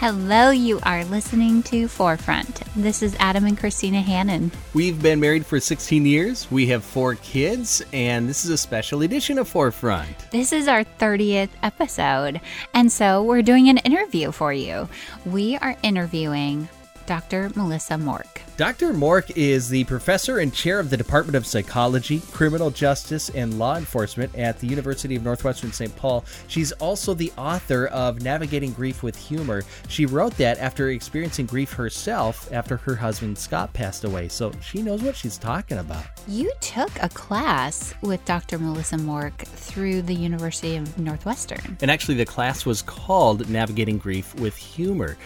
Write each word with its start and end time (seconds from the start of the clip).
Hello, 0.00 0.50
you 0.50 0.78
are 0.84 1.04
listening 1.06 1.60
to 1.64 1.88
Forefront. 1.88 2.62
This 2.76 3.02
is 3.02 3.16
Adam 3.18 3.46
and 3.46 3.58
Christina 3.58 4.00
Hannon. 4.00 4.52
We've 4.72 5.02
been 5.02 5.18
married 5.18 5.44
for 5.44 5.58
16 5.58 6.06
years. 6.06 6.48
We 6.52 6.68
have 6.68 6.84
four 6.84 7.16
kids, 7.16 7.82
and 7.92 8.28
this 8.28 8.44
is 8.44 8.52
a 8.52 8.56
special 8.56 9.02
edition 9.02 9.38
of 9.38 9.48
Forefront. 9.48 10.30
This 10.30 10.52
is 10.52 10.68
our 10.68 10.84
30th 10.84 11.50
episode, 11.64 12.40
and 12.74 12.92
so 12.92 13.24
we're 13.24 13.42
doing 13.42 13.68
an 13.70 13.78
interview 13.78 14.30
for 14.30 14.52
you. 14.52 14.88
We 15.26 15.56
are 15.56 15.76
interviewing 15.82 16.68
Dr. 17.08 17.50
Melissa 17.56 17.94
Mork. 17.94 18.42
Dr. 18.58 18.92
Mork 18.92 19.32
is 19.34 19.70
the 19.70 19.84
professor 19.84 20.40
and 20.40 20.52
chair 20.52 20.78
of 20.78 20.90
the 20.90 20.96
Department 20.98 21.36
of 21.36 21.46
Psychology, 21.46 22.20
Criminal 22.32 22.70
Justice, 22.70 23.30
and 23.30 23.58
Law 23.58 23.76
Enforcement 23.76 24.34
at 24.36 24.58
the 24.58 24.66
University 24.66 25.16
of 25.16 25.24
Northwestern 25.24 25.72
St. 25.72 25.96
Paul. 25.96 26.26
She's 26.48 26.70
also 26.72 27.14
the 27.14 27.32
author 27.38 27.86
of 27.86 28.20
Navigating 28.20 28.74
Grief 28.74 29.02
with 29.02 29.16
Humor. 29.16 29.62
She 29.88 30.04
wrote 30.04 30.36
that 30.36 30.58
after 30.58 30.90
experiencing 30.90 31.46
grief 31.46 31.72
herself 31.72 32.52
after 32.52 32.76
her 32.76 32.96
husband 32.96 33.38
Scott 33.38 33.72
passed 33.72 34.04
away, 34.04 34.28
so 34.28 34.52
she 34.60 34.82
knows 34.82 35.02
what 35.02 35.16
she's 35.16 35.38
talking 35.38 35.78
about. 35.78 36.04
You 36.26 36.52
took 36.60 36.90
a 37.00 37.08
class 37.08 37.94
with 38.02 38.22
Dr. 38.26 38.58
Melissa 38.58 38.96
Mork 38.96 39.32
through 39.46 40.02
the 40.02 40.14
University 40.14 40.76
of 40.76 40.98
Northwestern. 40.98 41.78
And 41.80 41.90
actually, 41.90 42.16
the 42.16 42.26
class 42.26 42.66
was 42.66 42.82
called 42.82 43.48
Navigating 43.48 43.96
Grief 43.96 44.34
with 44.34 44.56
Humor. 44.56 45.16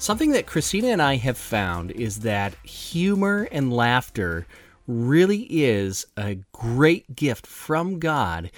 Something 0.00 0.30
that 0.30 0.46
Christina 0.46 0.88
and 0.88 1.02
I 1.02 1.16
have 1.16 1.36
found 1.36 1.90
is 1.90 2.20
that 2.20 2.54
humor 2.64 3.46
and 3.52 3.70
laughter 3.70 4.46
really 4.86 5.42
is 5.50 6.06
a 6.16 6.38
great 6.52 7.14
gift 7.14 7.46
from 7.46 7.98
God 7.98 8.50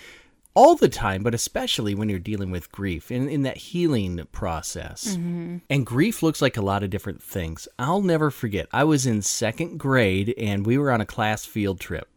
all 0.55 0.77
the 0.77 0.89
time, 0.89 1.25
but 1.25 1.35
especially 1.35 1.97
when 1.97 2.09
you're 2.09 2.21
dealing 2.21 2.53
with 2.53 2.71
grief 2.71 3.11
in, 3.11 3.29
in 3.29 3.43
that 3.43 3.57
healing 3.57 4.25
process. 4.31 5.17
Mm-hmm. 5.17 5.57
And 5.69 5.85
grief 5.85 6.23
looks 6.23 6.41
like 6.41 6.57
a 6.57 6.63
lot 6.63 6.85
of 6.85 6.91
different 6.91 7.21
things. 7.21 7.67
I'll 7.77 8.03
never 8.03 8.31
forget, 8.31 8.69
I 8.73 8.85
was 8.85 9.05
in 9.05 9.21
second 9.21 9.81
grade 9.81 10.33
and 10.39 10.65
we 10.65 10.79
were 10.79 10.93
on 10.93 11.01
a 11.01 11.07
class 11.07 11.45
field 11.45 11.81
trip 11.81 12.09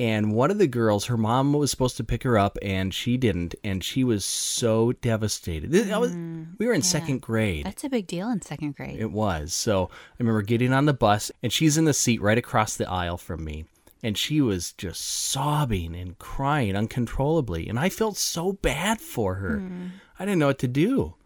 and 0.00 0.32
one 0.32 0.50
of 0.50 0.56
the 0.56 0.66
girls, 0.66 1.04
her 1.04 1.18
mom 1.18 1.52
was 1.52 1.70
supposed 1.70 1.98
to 1.98 2.04
pick 2.04 2.22
her 2.22 2.38
up, 2.38 2.56
and 2.62 2.94
she 2.94 3.18
didn't, 3.18 3.54
and 3.62 3.84
she 3.84 4.02
was 4.02 4.24
so 4.24 4.92
devastated. 4.92 5.70
This, 5.70 5.94
was, 5.94 6.12
mm, 6.12 6.46
we 6.58 6.66
were 6.66 6.72
in 6.72 6.80
yeah. 6.80 6.86
second 6.86 7.20
grade. 7.20 7.66
That's 7.66 7.84
a 7.84 7.90
big 7.90 8.06
deal 8.06 8.30
in 8.30 8.40
second 8.40 8.76
grade. 8.76 8.98
It 8.98 9.12
was. 9.12 9.52
So 9.52 9.90
I 9.92 10.14
remember 10.18 10.40
getting 10.40 10.72
on 10.72 10.86
the 10.86 10.94
bus, 10.94 11.30
and 11.42 11.52
she's 11.52 11.76
in 11.76 11.84
the 11.84 11.92
seat 11.92 12.22
right 12.22 12.38
across 12.38 12.78
the 12.78 12.88
aisle 12.88 13.18
from 13.18 13.44
me, 13.44 13.66
and 14.02 14.16
she 14.16 14.40
was 14.40 14.72
just 14.72 15.02
sobbing 15.02 15.94
and 15.94 16.18
crying 16.18 16.76
uncontrollably, 16.76 17.68
and 17.68 17.78
I 17.78 17.90
felt 17.90 18.16
so 18.16 18.54
bad 18.54 19.02
for 19.02 19.34
her. 19.34 19.58
Mm. 19.58 19.90
I 20.18 20.24
didn't 20.24 20.38
know 20.38 20.46
what 20.46 20.60
to 20.60 20.68
do. 20.68 21.16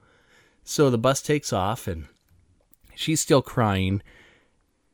So 0.65 0.91
the 0.91 0.99
bus 0.99 1.23
takes 1.23 1.53
off, 1.53 1.87
and 1.87 2.09
she's 2.97 3.21
still 3.21 3.41
crying 3.41 4.03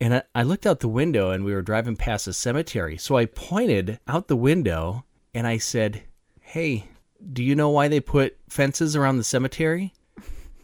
and 0.00 0.14
I, 0.14 0.22
I 0.34 0.42
looked 0.42 0.66
out 0.66 0.80
the 0.80 0.88
window 0.88 1.30
and 1.30 1.44
we 1.44 1.52
were 1.52 1.62
driving 1.62 1.96
past 1.96 2.26
a 2.26 2.32
cemetery. 2.32 2.96
So 2.96 3.16
I 3.16 3.26
pointed 3.26 4.00
out 4.08 4.28
the 4.28 4.36
window 4.36 5.04
and 5.34 5.46
I 5.46 5.58
said, 5.58 6.02
Hey, 6.40 6.86
do 7.32 7.44
you 7.44 7.54
know 7.54 7.68
why 7.68 7.88
they 7.88 8.00
put 8.00 8.36
fences 8.48 8.96
around 8.96 9.18
the 9.18 9.24
cemetery? 9.24 9.92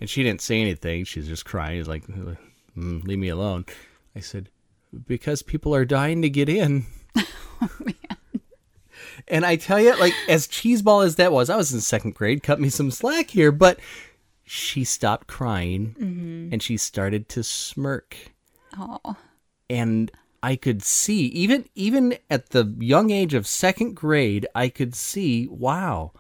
And 0.00 0.08
she 0.08 0.22
didn't 0.22 0.40
say 0.40 0.60
anything. 0.60 1.04
She's 1.04 1.28
just 1.28 1.44
crying. 1.44 1.78
She's 1.78 1.88
like, 1.88 2.06
mm, 2.06 3.04
leave 3.04 3.18
me 3.18 3.28
alone. 3.28 3.66
I 4.14 4.20
said, 4.20 4.48
because 5.06 5.42
people 5.42 5.74
are 5.74 5.84
dying 5.84 6.22
to 6.22 6.30
get 6.30 6.48
in. 6.48 6.86
oh, 7.16 7.70
and 9.28 9.44
I 9.44 9.56
tell 9.56 9.80
you, 9.80 9.96
like, 9.98 10.14
as 10.28 10.46
cheeseball 10.46 11.04
as 11.04 11.16
that 11.16 11.32
was, 11.32 11.48
I 11.48 11.56
was 11.56 11.72
in 11.72 11.80
second 11.80 12.14
grade, 12.14 12.42
cut 12.42 12.60
me 12.60 12.68
some 12.68 12.90
slack 12.90 13.30
here, 13.30 13.52
but 13.52 13.78
she 14.44 14.84
stopped 14.84 15.26
crying 15.26 15.96
mm-hmm. 15.98 16.52
and 16.52 16.62
she 16.62 16.76
started 16.76 17.28
to 17.30 17.42
smirk. 17.42 18.16
Oh 18.78 19.16
and 19.68 20.10
I 20.42 20.56
could 20.56 20.82
see 20.82 21.26
even 21.26 21.66
even 21.74 22.16
at 22.30 22.50
the 22.50 22.74
young 22.78 23.10
age 23.10 23.34
of 23.34 23.46
second 23.46 23.94
grade, 23.94 24.46
I 24.54 24.68
could 24.68 24.94
see 24.94 25.46
wow, 25.48 26.12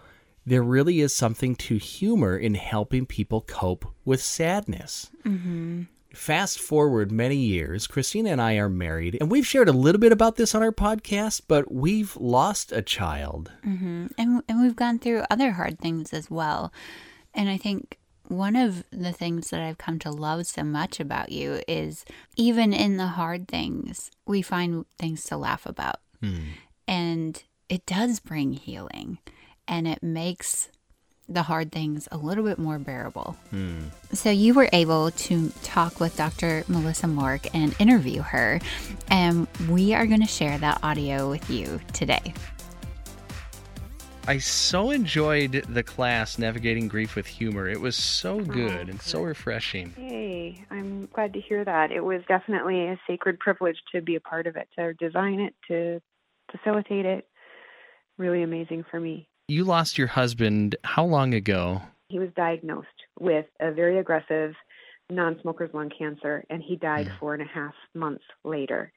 there 0.44 0.62
really 0.62 1.00
is 1.00 1.14
something 1.14 1.54
to 1.56 1.76
humor 1.76 2.36
in 2.36 2.54
helping 2.54 3.06
people 3.06 3.40
cope 3.42 3.86
with 4.04 4.22
sadness. 4.22 5.10
Mm-hmm. 5.24 5.82
Fast 6.14 6.58
forward 6.58 7.12
many 7.12 7.36
years, 7.36 7.86
Christina 7.86 8.30
and 8.30 8.40
I 8.40 8.54
are 8.54 8.70
married, 8.70 9.18
and 9.20 9.30
we've 9.30 9.46
shared 9.46 9.68
a 9.68 9.72
little 9.72 10.00
bit 10.00 10.12
about 10.12 10.36
this 10.36 10.54
on 10.54 10.62
our 10.62 10.72
podcast, 10.72 11.42
but 11.46 11.70
we've 11.70 12.16
lost 12.16 12.72
a 12.72 12.80
child. 12.80 13.52
Mm-hmm. 13.66 14.06
And, 14.16 14.42
and 14.48 14.62
we've 14.62 14.74
gone 14.74 14.98
through 14.98 15.24
other 15.30 15.52
hard 15.52 15.78
things 15.78 16.14
as 16.14 16.30
well. 16.30 16.72
And 17.34 17.50
I 17.50 17.58
think 17.58 17.98
one 18.28 18.56
of 18.56 18.84
the 18.90 19.12
things 19.12 19.50
that 19.50 19.60
I've 19.60 19.78
come 19.78 19.98
to 20.00 20.10
love 20.10 20.46
so 20.46 20.62
much 20.62 21.00
about 21.00 21.30
you 21.32 21.60
is 21.68 22.04
even 22.36 22.72
in 22.72 22.96
the 22.96 23.06
hard 23.06 23.48
things, 23.48 24.10
we 24.26 24.42
find 24.42 24.84
things 24.98 25.24
to 25.24 25.36
laugh 25.36 25.66
about. 25.66 26.00
Mm. 26.22 26.42
And 26.88 27.42
it 27.68 27.86
does 27.86 28.20
bring 28.20 28.52
healing 28.52 29.18
and 29.66 29.88
it 29.88 30.02
makes 30.02 30.68
the 31.28 31.42
hard 31.42 31.72
things 31.72 32.06
a 32.12 32.16
little 32.16 32.44
bit 32.44 32.58
more 32.58 32.78
bearable. 32.78 33.36
Mm. 33.52 33.90
So, 34.12 34.30
you 34.30 34.54
were 34.54 34.68
able 34.72 35.10
to 35.10 35.50
talk 35.62 35.98
with 35.98 36.16
Dr. 36.16 36.64
Melissa 36.68 37.06
Mork 37.06 37.48
and 37.52 37.74
interview 37.80 38.22
her, 38.22 38.60
and 39.10 39.48
we 39.68 39.92
are 39.92 40.06
going 40.06 40.20
to 40.20 40.28
share 40.28 40.56
that 40.58 40.78
audio 40.84 41.28
with 41.28 41.50
you 41.50 41.80
today. 41.92 42.32
I 44.28 44.38
so 44.38 44.90
enjoyed 44.90 45.64
the 45.68 45.84
class 45.84 46.36
Navigating 46.36 46.88
Grief 46.88 47.14
with 47.14 47.28
Humor. 47.28 47.68
It 47.68 47.80
was 47.80 47.94
so 47.94 48.40
good 48.40 48.88
oh, 48.88 48.90
and 48.90 49.00
so 49.00 49.22
refreshing. 49.22 49.92
Hey, 49.96 50.64
I'm 50.68 51.06
glad 51.12 51.32
to 51.34 51.40
hear 51.40 51.64
that. 51.64 51.92
It 51.92 52.00
was 52.00 52.22
definitely 52.26 52.88
a 52.88 52.98
sacred 53.06 53.38
privilege 53.38 53.76
to 53.92 54.02
be 54.02 54.16
a 54.16 54.20
part 54.20 54.48
of 54.48 54.56
it, 54.56 54.66
to 54.76 54.94
design 54.94 55.38
it, 55.38 55.54
to 55.68 56.00
facilitate 56.50 57.06
it. 57.06 57.28
Really 58.18 58.42
amazing 58.42 58.84
for 58.90 58.98
me. 58.98 59.28
You 59.46 59.62
lost 59.62 59.96
your 59.96 60.08
husband 60.08 60.74
how 60.82 61.04
long 61.04 61.32
ago? 61.32 61.82
He 62.08 62.18
was 62.18 62.30
diagnosed 62.34 62.88
with 63.20 63.46
a 63.60 63.70
very 63.70 63.98
aggressive 64.00 64.54
non 65.08 65.38
smoker's 65.40 65.70
lung 65.72 65.90
cancer, 65.96 66.44
and 66.50 66.60
he 66.60 66.74
died 66.74 67.06
mm. 67.06 67.18
four 67.20 67.34
and 67.34 67.42
a 67.44 67.52
half 67.52 67.74
months 67.94 68.24
later. 68.42 68.90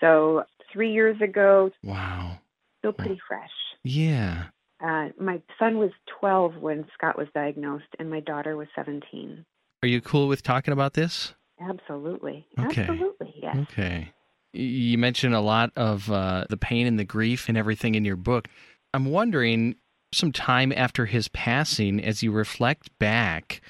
So, 0.00 0.44
three 0.70 0.92
years 0.92 1.18
ago. 1.22 1.70
Wow. 1.82 2.40
Still 2.80 2.92
pretty 2.92 3.18
fresh. 3.26 3.48
Yeah. 3.82 4.48
Uh, 4.82 5.08
my 5.18 5.40
son 5.58 5.78
was 5.78 5.90
12 6.20 6.56
when 6.56 6.86
Scott 6.94 7.16
was 7.16 7.28
diagnosed, 7.34 7.84
and 7.98 8.10
my 8.10 8.20
daughter 8.20 8.56
was 8.56 8.68
17. 8.74 9.44
Are 9.82 9.88
you 9.88 10.00
cool 10.00 10.28
with 10.28 10.42
talking 10.42 10.72
about 10.72 10.94
this? 10.94 11.34
Absolutely. 11.60 12.46
Okay. 12.58 12.82
Absolutely, 12.82 13.34
yes. 13.42 13.56
Okay. 13.56 14.12
You 14.52 14.98
mentioned 14.98 15.34
a 15.34 15.40
lot 15.40 15.70
of 15.76 16.10
uh, 16.10 16.44
the 16.48 16.56
pain 16.56 16.86
and 16.86 16.98
the 16.98 17.04
grief 17.04 17.48
and 17.48 17.56
everything 17.56 17.94
in 17.94 18.04
your 18.04 18.16
book. 18.16 18.48
I'm 18.92 19.06
wondering, 19.06 19.76
some 20.12 20.32
time 20.32 20.72
after 20.72 21.06
his 21.06 21.28
passing, 21.28 22.02
as 22.02 22.22
you 22.22 22.32
reflect 22.32 22.96
back, 22.98 23.60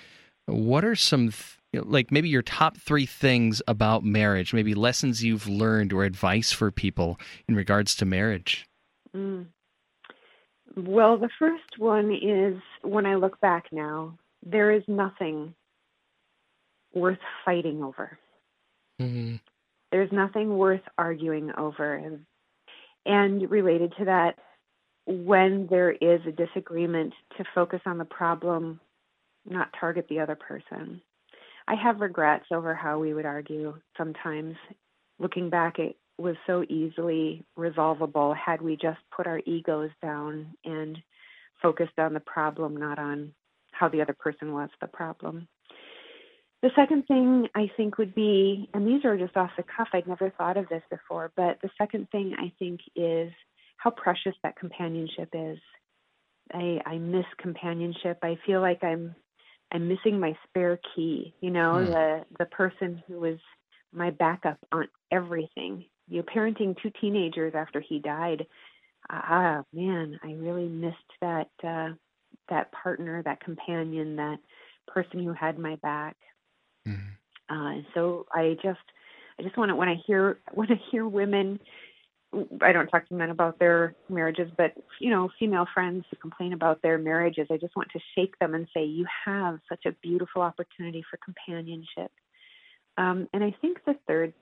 what 0.46 0.84
are 0.84 0.94
some, 0.94 1.30
th- 1.72 1.84
like 1.84 2.10
maybe 2.10 2.28
your 2.28 2.42
top 2.42 2.76
three 2.76 3.06
things 3.06 3.62
about 3.66 4.04
marriage, 4.04 4.52
maybe 4.52 4.74
lessons 4.74 5.24
you've 5.24 5.48
learned 5.48 5.92
or 5.92 6.04
advice 6.04 6.52
for 6.52 6.70
people 6.70 7.18
in 7.48 7.56
regards 7.56 7.94
to 7.96 8.04
marriage? 8.04 8.66
Mm. 9.14 9.46
Well, 10.76 11.16
the 11.16 11.30
first 11.38 11.78
one 11.78 12.12
is 12.12 12.60
when 12.82 13.06
I 13.06 13.14
look 13.14 13.40
back 13.40 13.66
now, 13.72 14.18
there 14.44 14.70
is 14.70 14.82
nothing 14.86 15.54
worth 16.94 17.18
fighting 17.44 17.82
over. 17.82 18.18
Mm-hmm. 19.00 19.36
There's 19.90 20.12
nothing 20.12 20.58
worth 20.58 20.82
arguing 20.98 21.50
over. 21.56 21.94
And, 21.94 22.26
and 23.06 23.50
related 23.50 23.94
to 23.98 24.04
that, 24.04 24.38
when 25.06 25.66
there 25.70 25.92
is 25.92 26.20
a 26.26 26.32
disagreement, 26.32 27.14
to 27.38 27.44
focus 27.54 27.80
on 27.86 27.96
the 27.96 28.04
problem, 28.04 28.80
not 29.48 29.68
target 29.78 30.06
the 30.08 30.20
other 30.20 30.34
person. 30.36 31.00
I 31.68 31.74
have 31.74 32.00
regrets 32.00 32.46
over 32.52 32.74
how 32.74 32.98
we 32.98 33.14
would 33.14 33.26
argue 33.26 33.74
sometimes. 33.96 34.56
Looking 35.18 35.48
back, 35.48 35.78
it 35.78 35.96
was 36.18 36.36
so 36.46 36.64
easily 36.68 37.44
resolvable 37.56 38.34
had 38.34 38.62
we 38.62 38.76
just 38.76 38.98
put 39.14 39.26
our 39.26 39.40
egos 39.44 39.90
down 40.02 40.54
and 40.64 40.98
focused 41.60 41.98
on 41.98 42.14
the 42.14 42.20
problem, 42.20 42.76
not 42.76 42.98
on 42.98 43.32
how 43.72 43.88
the 43.88 44.00
other 44.00 44.14
person 44.14 44.52
was 44.52 44.70
the 44.80 44.86
problem. 44.86 45.46
The 46.62 46.70
second 46.74 47.06
thing 47.06 47.48
I 47.54 47.70
think 47.76 47.98
would 47.98 48.14
be, 48.14 48.68
and 48.72 48.86
these 48.86 49.04
are 49.04 49.18
just 49.18 49.36
off 49.36 49.50
the 49.56 49.62
cuff, 49.62 49.88
I'd 49.92 50.08
never 50.08 50.30
thought 50.30 50.56
of 50.56 50.68
this 50.68 50.82
before, 50.90 51.30
but 51.36 51.58
the 51.62 51.70
second 51.76 52.10
thing 52.10 52.34
I 52.38 52.52
think 52.58 52.80
is 52.94 53.30
how 53.76 53.90
precious 53.90 54.34
that 54.42 54.56
companionship 54.56 55.28
is. 55.34 55.58
I, 56.52 56.80
I 56.86 56.98
miss 56.98 57.26
companionship. 57.38 58.18
I 58.22 58.38
feel 58.46 58.60
like 58.60 58.82
I'm 58.82 59.14
I'm 59.72 59.88
missing 59.88 60.20
my 60.20 60.36
spare 60.48 60.78
key, 60.94 61.34
you 61.40 61.50
know, 61.50 61.84
hmm. 61.84 61.90
the 61.90 62.24
the 62.38 62.46
person 62.46 63.02
who 63.06 63.18
was 63.20 63.38
my 63.92 64.10
backup 64.10 64.58
on 64.72 64.88
everything 65.10 65.84
you 66.08 66.18
know, 66.18 66.22
parenting 66.22 66.76
two 66.80 66.90
teenagers 67.00 67.54
after 67.54 67.80
he 67.80 67.98
died. 67.98 68.46
Ah, 69.10 69.62
man, 69.72 70.18
I 70.22 70.32
really 70.32 70.68
missed 70.68 70.96
that 71.20 71.50
uh, 71.62 71.90
that 72.48 72.72
partner, 72.72 73.22
that 73.22 73.40
companion, 73.40 74.16
that 74.16 74.38
person 74.86 75.22
who 75.22 75.32
had 75.32 75.58
my 75.58 75.76
back. 75.76 76.16
Mm-hmm. 76.86 77.12
Uh, 77.48 77.82
so 77.94 78.26
I 78.32 78.56
just, 78.62 78.80
I 79.38 79.42
just 79.42 79.56
want 79.56 79.70
to 79.70 79.76
when 79.76 79.88
I 79.88 79.96
hear 80.06 80.38
when 80.52 80.70
I 80.70 80.80
hear 80.90 81.06
women 81.06 81.60
I 82.60 82.72
don't 82.72 82.88
talk 82.88 83.08
to 83.08 83.14
men 83.14 83.30
about 83.30 83.58
their 83.58 83.94
marriages, 84.08 84.50
but 84.56 84.72
you 85.00 85.10
know, 85.10 85.30
female 85.38 85.66
friends 85.72 86.04
who 86.10 86.16
complain 86.16 86.52
about 86.52 86.82
their 86.82 86.98
marriages, 86.98 87.46
I 87.50 87.56
just 87.56 87.76
want 87.76 87.88
to 87.92 88.00
shake 88.14 88.38
them 88.38 88.54
and 88.54 88.66
say, 88.74 88.84
you 88.84 89.06
have 89.24 89.58
such 89.68 89.86
a 89.86 89.92
beautiful 90.02 90.42
opportunity 90.42 91.04
for 91.08 91.18
companionship. 91.24 92.10
Um, 92.98 93.28
and 93.32 93.44
I 93.44 93.54
think 93.60 93.78
the 93.84 93.96
third 94.06 94.35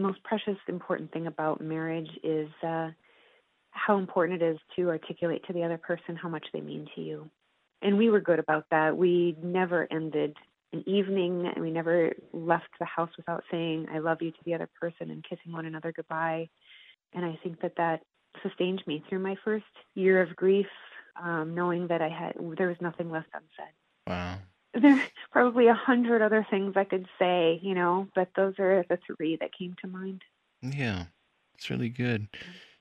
most 0.00 0.22
precious, 0.22 0.56
important 0.68 1.12
thing 1.12 1.26
about 1.26 1.60
marriage 1.60 2.10
is 2.22 2.48
uh, 2.66 2.90
how 3.70 3.98
important 3.98 4.42
it 4.42 4.44
is 4.44 4.58
to 4.76 4.88
articulate 4.88 5.44
to 5.46 5.52
the 5.52 5.64
other 5.64 5.78
person 5.78 6.16
how 6.16 6.28
much 6.28 6.46
they 6.52 6.60
mean 6.60 6.86
to 6.94 7.00
you. 7.00 7.30
And 7.82 7.96
we 7.96 8.10
were 8.10 8.20
good 8.20 8.38
about 8.38 8.66
that. 8.70 8.96
We 8.96 9.36
never 9.42 9.86
ended 9.90 10.36
an 10.72 10.84
evening 10.86 11.46
and 11.46 11.64
we 11.64 11.70
never 11.70 12.12
left 12.32 12.68
the 12.78 12.84
house 12.84 13.10
without 13.16 13.44
saying 13.50 13.86
I 13.92 13.98
love 13.98 14.18
you 14.20 14.30
to 14.30 14.38
the 14.44 14.54
other 14.54 14.68
person 14.80 15.10
and 15.10 15.24
kissing 15.24 15.52
one 15.52 15.64
another 15.64 15.92
goodbye. 15.92 16.48
And 17.14 17.24
I 17.24 17.38
think 17.42 17.60
that 17.62 17.74
that 17.76 18.02
sustained 18.42 18.82
me 18.86 19.02
through 19.08 19.20
my 19.20 19.36
first 19.44 19.64
year 19.94 20.20
of 20.20 20.36
grief, 20.36 20.66
um, 21.22 21.54
knowing 21.54 21.88
that 21.88 22.02
I 22.02 22.08
had 22.08 22.34
there 22.56 22.68
was 22.68 22.76
nothing 22.80 23.10
left 23.10 23.28
unsaid. 23.32 23.74
Wow. 24.06 24.38
There's 24.74 25.00
probably 25.32 25.68
a 25.68 25.74
hundred 25.74 26.22
other 26.22 26.46
things 26.50 26.74
I 26.76 26.84
could 26.84 27.06
say, 27.18 27.58
you 27.62 27.74
know, 27.74 28.08
but 28.14 28.28
those 28.36 28.54
are 28.58 28.84
the 28.88 28.98
three 29.06 29.36
that 29.40 29.56
came 29.56 29.74
to 29.82 29.88
mind. 29.88 30.22
Yeah, 30.62 31.04
it's 31.54 31.70
really 31.70 31.88
good. 31.88 32.28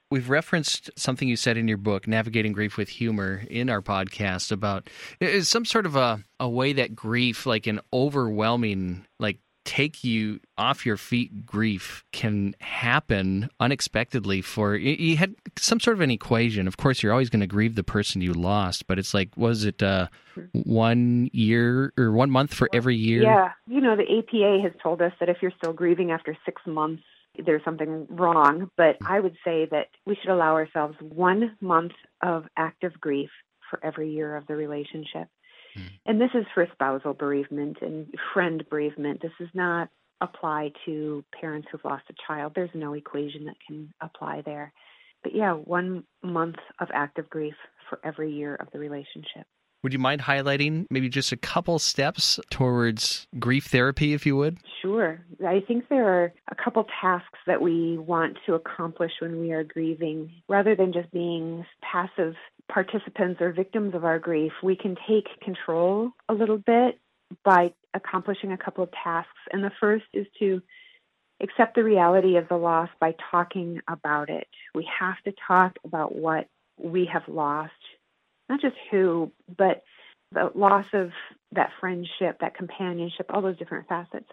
We've 0.10 0.30
referenced 0.30 0.90
something 0.96 1.28
you 1.28 1.36
said 1.36 1.58
in 1.58 1.68
your 1.68 1.78
book, 1.78 2.08
Navigating 2.08 2.54
Grief 2.54 2.78
with 2.78 2.88
Humor, 2.90 3.44
in 3.50 3.70
our 3.70 3.82
podcast 3.82 4.54
about 4.54 4.90
is 5.20 5.50
some 5.50 5.66
sort 5.66 5.86
of 5.86 5.98
a, 5.98 6.24
a 6.40 6.48
way 6.48 6.72
that 6.74 6.96
grief, 6.96 7.46
like 7.46 7.68
an 7.68 7.82
overwhelming, 7.92 9.06
like 9.20 9.40
take 9.68 10.02
you 10.02 10.40
off 10.58 10.86
your 10.86 10.96
feet 10.96 11.46
grief 11.46 12.06
can 12.14 12.56
happen 12.62 13.50
unexpectedly 13.60 14.42
for 14.42 14.76
you 14.78 15.18
had 15.18 15.36
some 15.58 15.78
sort 15.82 15.98
of 15.98 16.02
an 16.02 16.10
equation. 16.10 16.70
Of 16.70 16.78
course 16.78 17.04
you're 17.04 17.12
always 17.12 17.30
going 17.30 17.42
to 17.42 17.48
grieve 17.48 17.76
the 17.76 17.84
person 17.84 18.22
you 18.22 18.34
lost 18.34 18.88
but 18.88 18.98
it's 18.98 19.14
like 19.14 19.36
was 19.36 19.66
it 19.66 19.84
uh, 19.84 20.08
one 20.54 21.30
year 21.34 21.92
or 21.98 22.14
one 22.14 22.32
month 22.32 22.54
for 22.54 22.70
every 22.74 22.96
year? 22.96 23.24
Yeah. 23.24 23.52
You 23.68 23.82
know 23.82 23.98
the 23.98 24.04
apa 24.04 24.64
has 24.64 24.72
told 24.82 25.02
us 25.02 25.12
that 25.20 25.28
if 25.28 25.38
you're 25.42 25.52
still 25.58 25.74
grieving 25.74 26.12
after 26.12 26.36
six 26.46 26.62
months 26.66 27.04
there's 27.46 27.64
something 27.64 28.08
wrong, 28.10 28.72
but 28.78 28.98
I 29.06 29.20
would 29.20 29.36
say 29.46 29.68
that 29.70 29.90
we 30.06 30.16
should 30.16 30.32
allow 30.32 30.54
ourselves 30.54 30.96
one 31.02 31.56
month 31.62 31.92
of 32.24 32.46
active 32.58 32.94
grief 33.00 33.30
for 33.70 33.80
every 33.84 34.12
year 34.12 34.36
of 34.36 34.48
the 34.48 34.56
relationship. 34.56 35.28
Mm. 35.78 35.90
And 36.06 36.22
this 36.22 36.32
is 36.34 36.46
for 36.54 36.68
spousal 36.74 37.14
bereavement 37.14 37.78
and 37.82 38.08
friend 38.34 38.64
bereavement. 38.70 39.22
This 39.22 39.32
does 39.40 39.50
not 39.54 39.90
apply 40.22 40.72
to 40.86 41.24
parents 41.40 41.68
who've 41.72 41.84
lost 41.84 42.06
a 42.10 42.14
child. 42.28 42.54
There's 42.56 42.70
no 42.74 42.94
equation 42.94 43.46
that 43.46 43.56
can 43.68 43.94
apply 44.02 44.42
there. 44.46 44.74
But 45.24 45.36
yeah, 45.36 45.54
one 45.54 46.04
month 46.24 46.58
of 46.80 46.90
active 46.94 47.30
grief 47.30 47.56
for 47.90 48.00
every 48.04 48.32
year 48.32 48.56
of 48.56 48.68
the 48.72 48.80
relationship. 48.80 49.46
Would 49.88 49.94
you 49.94 50.00
mind 50.00 50.20
highlighting 50.20 50.86
maybe 50.90 51.08
just 51.08 51.32
a 51.32 51.38
couple 51.38 51.80
steps 51.80 52.42
towards 52.50 53.26
grief 53.40 53.68
therapy, 53.68 54.12
if 54.12 54.26
you 54.26 54.36
would? 54.36 54.58
Sure. 54.82 55.22
I 55.48 55.62
think 55.66 55.88
there 55.88 56.10
are 56.10 56.34
a 56.52 56.56
couple 56.62 56.86
tasks 57.00 57.40
that 57.48 57.62
we 57.62 57.98
want 57.98 58.38
to 58.48 58.56
accomplish 58.56 59.14
when 59.22 59.40
we 59.40 59.54
are 59.54 59.64
grieving. 59.64 60.30
Rather 60.50 60.76
than 60.76 60.92
just 60.92 61.10
being 61.12 61.66
passive 61.82 62.34
participants 62.68 63.40
or 63.40 63.54
victims 63.54 63.96
of 63.96 64.04
our 64.04 64.20
grief, 64.20 64.52
we 64.62 64.76
can 64.76 64.98
take 65.08 65.28
control 65.42 66.12
a 66.28 66.34
little 66.34 66.58
bit 66.58 67.00
by 67.46 67.74
accomplishing 67.94 68.52
a 68.52 68.58
couple 68.58 68.84
of 68.84 68.90
tasks. 68.92 69.40
And 69.54 69.64
the 69.64 69.72
first 69.80 70.04
is 70.12 70.28
to 70.40 70.62
accept 71.42 71.76
the 71.76 71.84
reality 71.86 72.36
of 72.36 72.50
the 72.50 72.58
loss 72.58 72.90
by 73.00 73.16
talking 73.32 73.80
about 73.88 74.30
it. 74.30 74.50
We 74.76 74.86
have 75.00 75.16
to 75.24 75.34
talk 75.48 75.78
about 75.86 76.14
what 76.14 76.50
we 76.78 77.10
have 77.12 77.24
lost 77.30 77.72
not 78.50 78.62
just 78.62 78.76
who, 78.92 79.32
but 79.58 79.84
the 80.32 80.52
loss 80.56 80.86
of 80.94 81.12
that 81.54 81.70
friendship, 81.80 82.40
that 82.42 82.56
companionship, 82.56 83.28
all 83.30 83.42
those 83.42 83.58
different 83.58 83.88
facets. 83.88 84.28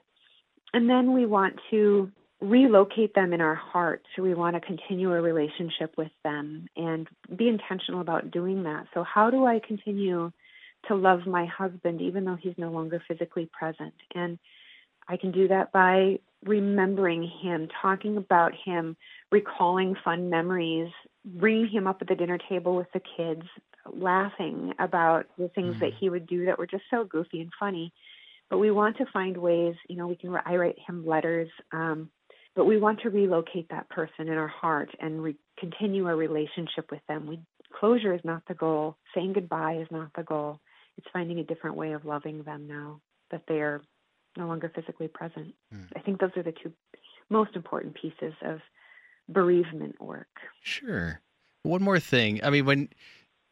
And 0.72 0.90
then 0.90 1.12
we 1.12 1.26
want 1.26 1.54
to 1.70 2.10
relocate 2.40 3.14
them 3.14 3.32
in 3.32 3.40
our 3.40 3.54
hearts. 3.54 4.06
We 4.18 4.34
want 4.34 4.56
to 4.56 4.60
continue 4.60 5.12
a 5.12 5.20
relationship 5.20 5.94
with 5.96 6.10
them 6.24 6.66
and 6.76 7.08
be 7.34 7.48
intentional 7.48 8.00
about 8.00 8.30
doing 8.30 8.64
that. 8.64 8.86
So, 8.92 9.04
how 9.04 9.30
do 9.30 9.46
I 9.46 9.60
continue 9.66 10.32
to 10.88 10.94
love 10.94 11.26
my 11.26 11.46
husband 11.46 12.00
even 12.02 12.24
though 12.24 12.36
he's 12.40 12.54
no 12.58 12.70
longer 12.70 13.02
physically 13.06 13.48
present? 13.58 13.94
And 14.14 14.38
I 15.08 15.16
can 15.16 15.32
do 15.32 15.48
that 15.48 15.72
by 15.72 16.18
remembering 16.44 17.30
him, 17.42 17.68
talking 17.80 18.16
about 18.16 18.52
him, 18.64 18.96
recalling 19.30 19.96
fun 20.04 20.28
memories, 20.28 20.90
bringing 21.24 21.68
him 21.68 21.86
up 21.86 21.98
at 22.00 22.08
the 22.08 22.14
dinner 22.14 22.38
table 22.48 22.76
with 22.76 22.88
the 22.92 23.00
kids, 23.16 23.42
laughing 23.92 24.72
about 24.78 25.26
the 25.38 25.48
things 25.48 25.76
mm 25.76 25.80
that 25.80 25.92
he 25.98 26.08
would 26.08 26.26
do 26.26 26.46
that 26.46 26.58
were 26.58 26.66
just 26.66 26.84
so 26.90 27.04
goofy 27.04 27.40
and 27.40 27.50
funny. 27.58 27.92
But 28.50 28.58
we 28.58 28.70
want 28.70 28.96
to 28.98 29.06
find 29.12 29.36
ways, 29.36 29.74
you 29.88 29.96
know, 29.96 30.06
we 30.06 30.16
can, 30.16 30.34
I 30.44 30.56
write 30.56 30.78
him 30.86 31.06
letters, 31.06 31.48
um, 31.72 32.10
but 32.54 32.66
we 32.66 32.78
want 32.78 33.00
to 33.00 33.10
relocate 33.10 33.68
that 33.70 33.88
person 33.88 34.28
in 34.28 34.34
our 34.34 34.48
heart 34.48 34.90
and 35.00 35.22
re- 35.22 35.36
continue 35.58 36.06
a 36.08 36.14
relationship 36.14 36.90
with 36.90 37.00
them. 37.08 37.26
We, 37.26 37.40
closure 37.78 38.14
is 38.14 38.20
not 38.22 38.42
the 38.46 38.54
goal. 38.54 38.96
Saying 39.14 39.32
goodbye 39.32 39.78
is 39.80 39.88
not 39.90 40.10
the 40.16 40.22
goal. 40.22 40.60
It's 40.96 41.06
finding 41.12 41.38
a 41.38 41.44
different 41.44 41.76
way 41.76 41.92
of 41.92 42.04
loving 42.04 42.42
them 42.44 42.68
now 42.68 43.00
that 43.30 43.42
they 43.48 43.60
are 43.60 43.82
no 44.36 44.46
longer 44.46 44.70
physically 44.74 45.08
present. 45.08 45.54
Mm. 45.74 45.88
I 45.96 46.00
think 46.00 46.20
those 46.20 46.30
are 46.36 46.42
the 46.42 46.52
two 46.52 46.72
most 47.30 47.56
important 47.56 47.96
pieces 48.00 48.34
of 48.42 48.60
bereavement 49.28 50.00
work. 50.00 50.28
Sure. 50.62 51.20
One 51.62 51.82
more 51.82 51.98
thing. 51.98 52.40
I 52.44 52.50
mean, 52.50 52.66
when 52.66 52.88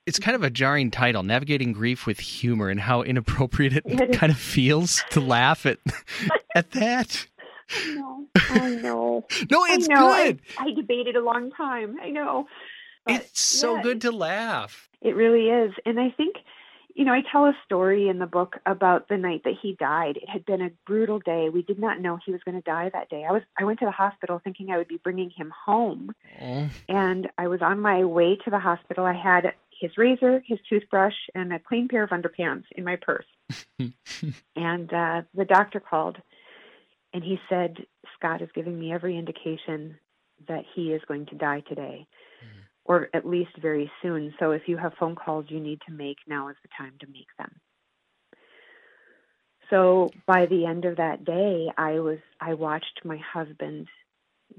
it's 0.07 0.19
kind 0.19 0.35
of 0.35 0.43
a 0.43 0.51
jarring 0.51 0.91
title, 0.91 1.23
navigating 1.23 1.73
grief 1.73 2.07
with 2.07 2.21
humor, 2.21 2.69
and 2.69 2.81
how 2.81 3.03
inappropriate 3.03 3.83
it 3.85 4.13
kind 4.13 4.33
of 4.33 4.39
feels 4.39 5.03
to 5.11 5.21
laugh 5.21 5.67
at 5.67 5.79
at 6.55 6.71
that. 6.73 7.27
I 7.71 7.95
know. 7.95 8.27
I 8.37 8.71
know. 8.71 9.27
no, 9.51 9.65
it's 9.67 9.89
know. 9.89 10.09
good. 10.09 10.41
I, 10.59 10.65
I, 10.65 10.75
debated 10.75 11.17
a 11.17 11.23
long 11.23 11.51
time. 11.53 11.97
I 12.03 12.11
know. 12.11 12.47
it's 13.07 13.41
so 13.41 13.77
yeah, 13.77 13.83
good 13.83 14.01
to 14.03 14.11
laugh. 14.11 14.89
It 15.01 15.17
really 15.17 15.49
is, 15.49 15.73
and 15.87 15.99
I 15.99 16.11
think 16.11 16.37
you 16.95 17.05
know, 17.05 17.13
I 17.13 17.23
tell 17.31 17.47
a 17.47 17.57
story 17.65 18.09
in 18.09 18.19
the 18.19 18.27
book 18.27 18.57
about 18.67 19.09
the 19.09 19.17
night 19.17 19.43
that 19.45 19.55
he 19.61 19.75
died. 19.79 20.19
It 20.19 20.29
had 20.29 20.45
been 20.45 20.61
a 20.61 20.71
brutal 20.87 21.21
day. 21.21 21.49
We 21.49 21.63
did 21.63 21.79
not 21.79 22.01
know 22.01 22.19
he 22.25 22.33
was 22.33 22.43
going 22.45 22.57
to 22.57 22.63
die 22.63 22.91
that 22.93 23.09
day. 23.09 23.25
I 23.29 23.33
was 23.33 23.43
I 23.59 23.65
went 23.65 23.79
to 23.79 23.87
the 23.87 23.93
hospital 23.93 24.41
thinking 24.43 24.71
I 24.71 24.79
would 24.79 24.89
be 24.89 24.99
bringing 25.03 25.31
him 25.31 25.53
home. 25.65 26.15
Oh. 26.41 26.69
And 26.89 27.29
I 27.39 27.49
was 27.49 27.63
on 27.63 27.81
my 27.81 28.05
way 28.05 28.37
to 28.45 28.51
the 28.51 28.59
hospital. 28.59 29.05
I 29.05 29.15
had 29.15 29.55
his 29.83 29.99
razor, 29.99 30.43
his 30.47 30.59
toothbrush, 30.69 31.17
and 31.35 31.53
a 31.53 31.59
clean 31.59 31.89
pair 31.89 32.05
of 32.05 32.11
underpants 32.11 32.65
in 32.77 32.85
my 32.85 32.97
purse. 32.97 33.27
and 34.57 34.93
uh 34.93 35.23
the 35.35 35.45
doctor 35.47 35.81
called 35.81 36.17
and 37.13 37.23
he 37.23 37.39
said, 37.49 37.77
"Scott 38.17 38.41
is 38.41 38.49
giving 38.55 38.79
me 38.79 38.93
every 38.93 39.19
indication 39.19 39.99
that 40.49 40.65
he 40.75 40.93
is 40.93 41.03
going 41.07 41.27
to 41.27 41.35
die 41.35 41.61
today." 41.69 42.07
or 42.85 43.09
at 43.15 43.27
least 43.27 43.57
very 43.61 43.91
soon. 44.03 44.35
So 44.39 44.51
if 44.51 44.63
you 44.67 44.77
have 44.77 44.95
phone 44.99 45.15
calls 45.15 45.47
you 45.49 45.61
need 45.61 45.81
to 45.87 45.93
make, 45.93 46.19
now 46.27 46.49
is 46.49 46.57
the 46.63 46.69
time 46.77 46.95
to 47.01 47.07
make 47.07 47.29
them. 47.39 47.61
So 49.71 50.11
by 50.27 50.47
the 50.47 50.67
end 50.67 50.85
of 50.85 50.97
that 50.97 51.25
day, 51.25 51.69
I 51.79 52.01
was 52.01 52.19
I 52.41 52.55
watched 52.55 53.01
my 53.05 53.19
husband 53.19 53.89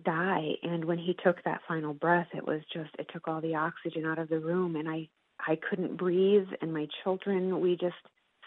die 0.03 0.53
and 0.63 0.85
when 0.85 0.97
he 0.97 1.15
took 1.23 1.43
that 1.43 1.61
final 1.67 1.93
breath, 1.93 2.27
it 2.33 2.45
was 2.45 2.61
just 2.73 2.91
it 2.99 3.07
took 3.11 3.27
all 3.27 3.41
the 3.41 3.55
oxygen 3.55 4.05
out 4.05 4.19
of 4.19 4.29
the 4.29 4.39
room 4.39 4.75
and 4.75 4.89
I 4.89 5.09
I 5.39 5.57
couldn't 5.69 5.97
breathe 5.97 6.47
and 6.61 6.73
my 6.73 6.87
children 7.03 7.59
we 7.59 7.75
just 7.75 7.95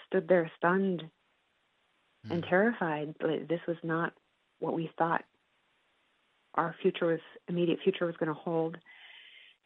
stood 0.06 0.28
there 0.28 0.50
stunned 0.56 1.02
mm. 2.26 2.30
and 2.30 2.44
terrified. 2.44 3.14
but 3.20 3.48
This 3.48 3.60
was 3.66 3.76
not 3.82 4.12
what 4.58 4.74
we 4.74 4.90
thought 4.98 5.24
our 6.56 6.74
future 6.80 7.06
was 7.06 7.20
immediate 7.48 7.78
future 7.82 8.06
was 8.06 8.16
going 8.16 8.28
to 8.28 8.34
hold. 8.34 8.76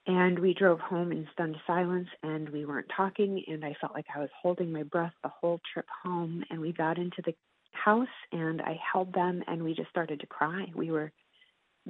And 0.07 0.39
we 0.39 0.55
drove 0.55 0.81
home 0.81 1.13
in 1.13 1.29
stunned 1.33 1.57
silence 1.67 2.09
and 2.23 2.49
we 2.49 2.65
weren't 2.65 2.91
talking. 2.97 3.43
And 3.47 3.65
I 3.65 3.77
felt 3.81 3.95
like 3.95 4.07
I 4.15 4.19
was 4.19 4.31
holding 4.41 4.73
my 4.73 4.83
breath 4.83 5.13
the 5.23 5.29
whole 5.29 5.61
trip 5.73 5.87
home. 6.03 6.43
And 6.51 6.61
we 6.61 6.73
got 6.73 6.99
into 6.99 7.23
the 7.25 7.35
house 7.73 8.09
and 8.33 8.61
I 8.63 8.79
held 8.93 9.13
them 9.13 9.45
and 9.47 9.63
we 9.63 9.75
just 9.75 9.91
started 9.91 10.21
to 10.21 10.27
cry. 10.27 10.67
We 10.75 10.91
were 10.91 11.13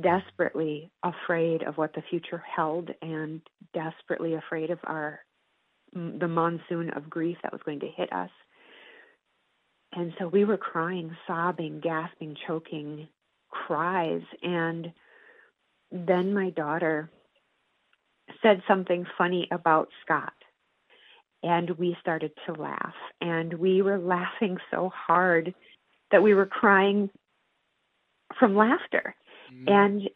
desperately 0.00 0.90
afraid 1.02 1.62
of 1.62 1.76
what 1.76 1.94
the 1.94 2.02
future 2.11 2.42
held 2.54 2.90
and 3.02 3.40
desperately 3.75 4.35
afraid 4.35 4.70
of 4.70 4.78
our 4.85 5.20
the 5.92 6.28
monsoon 6.28 6.90
of 6.90 7.11
grief 7.11 7.37
that 7.42 7.52
was 7.52 7.62
going 7.64 7.80
to 7.80 7.88
hit 7.88 8.12
us. 8.12 8.30
And 9.92 10.12
so 10.18 10.28
we 10.28 10.44
were 10.44 10.56
crying, 10.56 11.16
sobbing, 11.26 11.80
gasping, 11.80 12.37
choking 12.47 13.09
cries. 13.49 14.23
And 14.42 14.92
then 15.90 16.32
my 16.32 16.50
daughter 16.50 17.11
said 18.40 18.62
something 18.68 19.04
funny 19.18 19.49
about 19.50 19.88
Scott. 20.04 20.32
And 21.42 21.70
we 21.70 21.97
started 22.00 22.32
to 22.47 22.52
laugh. 22.52 22.94
And 23.20 23.54
we 23.54 23.82
were 23.82 23.99
laughing 23.99 24.59
so 24.70 24.92
hard 24.94 25.54
that 26.12 26.23
we 26.23 26.35
were 26.35 26.47
crying 26.47 27.11
from 28.38 28.54
laughter. 28.54 29.16
Mm-hmm. 29.52 29.69
And 29.69 30.11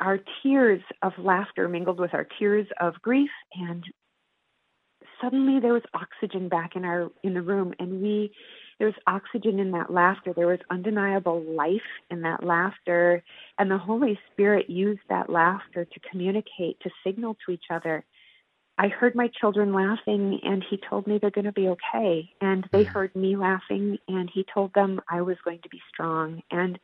our 0.00 0.18
tears 0.42 0.82
of 1.02 1.12
laughter 1.18 1.68
mingled 1.68 2.00
with 2.00 2.14
our 2.14 2.26
tears 2.38 2.66
of 2.80 2.94
grief 3.02 3.30
and 3.54 3.84
suddenly 5.20 5.60
there 5.60 5.72
was 5.72 5.82
oxygen 5.94 6.48
back 6.48 6.76
in 6.76 6.84
our 6.84 7.10
in 7.22 7.34
the 7.34 7.42
room 7.42 7.72
and 7.78 8.02
we 8.02 8.30
there 8.78 8.88
was 8.88 8.96
oxygen 9.06 9.58
in 9.58 9.70
that 9.70 9.90
laughter 9.90 10.32
there 10.34 10.48
was 10.48 10.58
undeniable 10.70 11.42
life 11.42 11.80
in 12.10 12.22
that 12.22 12.44
laughter 12.44 13.22
and 13.58 13.70
the 13.70 13.78
holy 13.78 14.18
spirit 14.32 14.68
used 14.68 15.00
that 15.08 15.30
laughter 15.30 15.84
to 15.84 16.00
communicate 16.10 16.78
to 16.80 16.90
signal 17.04 17.36
to 17.46 17.52
each 17.52 17.64
other 17.70 18.04
I 18.78 18.88
heard 18.88 19.14
my 19.14 19.28
children 19.40 19.72
laughing, 19.72 20.38
and 20.42 20.62
he 20.68 20.76
told 20.76 21.06
me 21.06 21.18
they're 21.18 21.30
going 21.30 21.46
to 21.46 21.52
be 21.52 21.68
okay. 21.68 22.30
And 22.42 22.68
they 22.72 22.84
mm. 22.84 22.88
heard 22.88 23.16
me 23.16 23.34
laughing, 23.34 23.98
and 24.06 24.30
he 24.32 24.44
told 24.52 24.74
them 24.74 25.00
I 25.08 25.22
was 25.22 25.38
going 25.44 25.60
to 25.62 25.68
be 25.70 25.80
strong. 25.88 26.42
And 26.50 26.78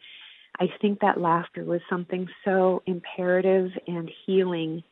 I 0.61 0.67
think 0.81 1.01
that 1.01 1.21
laughter 1.21 1.65
was 1.65 1.81
something 1.89 2.29
so 2.45 2.83
imperative 2.87 3.71
and 3.87 4.11
healing 4.27 4.83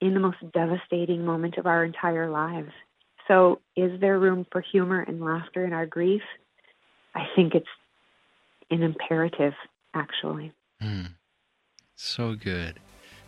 in 0.00 0.14
the 0.14 0.20
most 0.20 0.38
devastating 0.52 1.24
moment 1.24 1.56
of 1.56 1.66
our 1.66 1.84
entire 1.84 2.30
lives. 2.30 2.72
So, 3.28 3.60
is 3.76 4.00
there 4.00 4.18
room 4.18 4.46
for 4.50 4.60
humor 4.60 5.00
and 5.00 5.22
laughter 5.24 5.64
in 5.64 5.72
our 5.72 5.86
grief? 5.86 6.22
I 7.14 7.24
think 7.36 7.54
it's 7.54 7.66
an 8.70 8.82
imperative, 8.82 9.54
actually. 9.94 10.52
Mm. 10.82 11.12
So 11.94 12.34
good. 12.34 12.80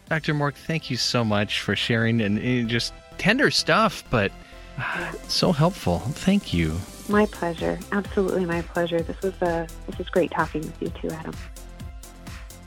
Dr. 0.08 0.34
Mork, 0.34 0.54
thank 0.54 0.90
you 0.90 0.96
so 0.96 1.24
much 1.24 1.60
for 1.60 1.76
sharing 1.76 2.20
and, 2.20 2.38
and 2.38 2.68
just 2.68 2.92
tender 3.18 3.50
stuff, 3.50 4.04
but 4.10 4.32
so 5.28 5.52
helpful. 5.52 6.00
Thank 6.00 6.52
you. 6.52 6.76
My 7.08 7.26
pleasure. 7.26 7.78
Absolutely 7.92 8.44
my 8.44 8.62
pleasure. 8.62 9.00
This 9.00 9.20
was 9.22 9.34
a 9.42 9.46
uh, 9.46 9.66
this 9.86 9.98
was 9.98 10.08
great 10.08 10.30
talking 10.30 10.62
with 10.62 10.82
you 10.82 10.88
too, 11.00 11.10
Adam. 11.10 11.34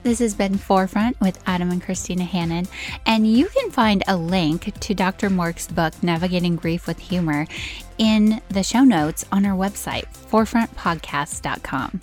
This 0.03 0.20
has 0.20 0.36
been 0.36 0.58
Forefront 0.58 1.20
with 1.20 1.38
Adam 1.48 1.70
and 1.70 1.82
Christina 1.82 2.24
Hannon, 2.24 2.67
and 3.06 3.27
you 3.27 3.48
can 3.48 3.72
find 3.72 4.03
a 4.08 4.15
link 4.15 4.79
to 4.79 4.94
Dr. 4.94 5.29
Mork's 5.29 5.67
book, 5.67 6.01
Navigating 6.01 6.56
Grief 6.56 6.88
with 6.88 7.00
Humor, 7.00 7.46
in 7.98 8.41
the 8.48 8.63
show 8.63 8.84
notes 8.84 9.25
on 9.32 9.46
our 9.46 9.58
website, 9.58 10.06
forefrontpodcast.com. 10.29 12.00